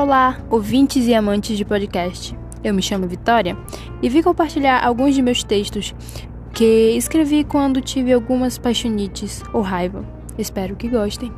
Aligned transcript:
Olá, 0.00 0.38
ouvintes 0.48 1.08
e 1.08 1.12
amantes 1.12 1.58
de 1.58 1.64
podcast. 1.64 2.38
Eu 2.62 2.72
me 2.72 2.80
chamo 2.80 3.08
Vitória 3.08 3.58
e 4.00 4.08
vim 4.08 4.22
compartilhar 4.22 4.86
alguns 4.86 5.12
de 5.12 5.20
meus 5.20 5.42
textos 5.42 5.92
que 6.54 6.92
escrevi 6.96 7.42
quando 7.42 7.80
tive 7.80 8.12
algumas 8.12 8.58
paixonites 8.58 9.42
ou 9.52 9.60
raiva. 9.60 10.04
Espero 10.38 10.76
que 10.76 10.88
gostem. 10.88 11.32